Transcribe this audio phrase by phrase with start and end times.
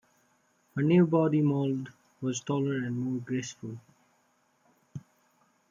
[0.75, 1.91] Her new body mold
[2.21, 3.77] was taller and more graceful.